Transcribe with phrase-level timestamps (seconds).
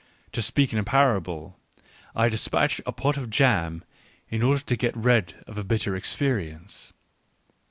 [0.31, 1.59] To speak in a parable:
[2.15, 3.83] I dispatch a pot of jam
[4.31, 6.91] in order to get rid of a bitter experience.